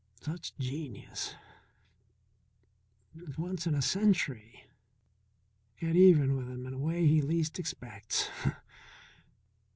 "...such 0.25 0.57
genius... 0.57 1.35
once 3.37 3.67
in 3.67 3.75
a 3.75 3.83
century... 3.83 4.63
get 5.77 5.95
even 5.95 6.35
with 6.35 6.47
him 6.49 6.65
in 6.65 6.73
a 6.73 6.79
way 6.79 7.05
he 7.05 7.21
least 7.21 7.59
expects 7.59 8.27